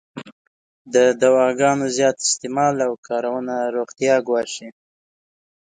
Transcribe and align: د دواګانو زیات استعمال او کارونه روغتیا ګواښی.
د 0.93 0.95
دواګانو 1.21 1.85
زیات 1.97 2.17
استعمال 2.27 2.75
او 2.87 2.91
کارونه 3.07 3.55
روغتیا 3.75 4.15
ګواښی. 4.27 4.69